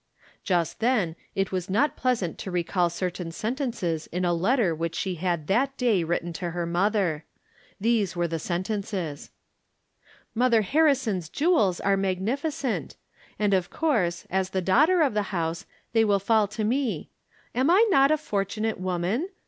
Just 0.43 0.79
then 0.79 1.15
it 1.35 1.51
was 1.51 1.69
not 1.69 1.95
pleasant 1.95 2.39
to 2.39 2.49
recall 2.49 2.89
certain 2.89 3.31
sentences 3.31 4.07
in 4.07 4.25
a 4.25 4.33
letter 4.33 4.73
which 4.73 4.95
she 4.95 5.13
had 5.13 5.45
that 5.45 5.77
day 5.77 6.03
written 6.03 6.33
to 6.33 6.49
her 6.49 6.65
mother. 6.65 7.23
These 7.79 8.15
were 8.15 8.27
the 8.27 8.39
sen 8.39 8.63
tences: 8.63 9.29
"Mother 10.33 10.63
Harrison's 10.63 11.29
jewels 11.29 11.79
are 11.79 11.97
magnificent! 11.97 12.95
And 13.37 13.53
of 13.53 13.69
course, 13.69 14.25
as 14.31 14.49
the 14.49 14.59
daughter 14.61 15.01
of 15.03 15.13
the 15.13 15.21
house, 15.29 15.67
they 15.93 16.03
will 16.03 16.17
fall 16.17 16.47
to 16.47 16.63
me. 16.63 17.11
Am 17.53 17.69
I 17.69 17.85
not 17.91 18.09
a 18.09 18.17
fortunate 18.17 18.79
woman 18.79 19.29